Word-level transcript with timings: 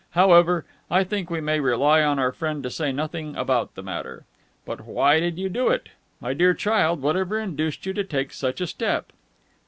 However, 0.17 0.65
I 0.89 1.03
think, 1.03 1.29
we 1.29 1.41
may 1.41 1.59
rely 1.59 2.01
on 2.01 2.17
our 2.17 2.31
friend 2.31 2.63
to 2.63 2.71
say 2.71 2.91
nothing 2.91 3.35
about 3.35 3.75
the 3.75 3.83
matter.... 3.83 4.25
But 4.65 4.81
why 4.81 5.19
did 5.19 5.37
you 5.37 5.47
do 5.47 5.67
it? 5.69 5.89
My 6.19 6.33
dear 6.33 6.55
child, 6.55 7.03
whatever 7.03 7.37
induced 7.37 7.85
you 7.85 7.93
to 7.93 8.03
take 8.03 8.33
such 8.33 8.61
a 8.61 8.65
step?" 8.65 9.11